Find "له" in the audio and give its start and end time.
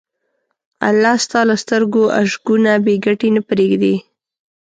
1.49-1.55